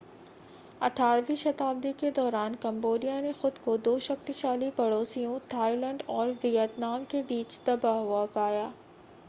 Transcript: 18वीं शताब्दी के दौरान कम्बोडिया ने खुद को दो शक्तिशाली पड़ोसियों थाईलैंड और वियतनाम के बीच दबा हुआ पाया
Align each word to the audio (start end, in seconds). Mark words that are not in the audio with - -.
18वीं 0.81 1.35
शताब्दी 1.37 1.91
के 1.95 2.09
दौरान 2.11 2.55
कम्बोडिया 2.63 3.19
ने 3.21 3.33
खुद 3.41 3.57
को 3.65 3.75
दो 3.79 3.97
शक्तिशाली 4.07 4.69
पड़ोसियों 4.77 5.39
थाईलैंड 5.53 6.03
और 6.11 6.31
वियतनाम 6.43 7.03
के 7.11 7.21
बीच 7.25 7.59
दबा 7.67 7.91
हुआ 7.99 8.25
पाया 8.35 8.65